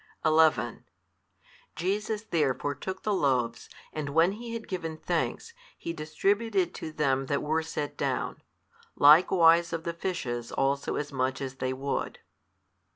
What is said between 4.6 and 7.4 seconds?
given thanks, He distributed 7 to them